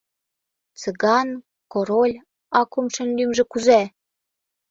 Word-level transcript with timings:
«Цыган, 0.79 1.29
Король, 1.73 2.15
а 2.57 2.59
кумшын 2.71 3.09
лӱмжӧ 3.17 3.43
кузе? 3.51 3.81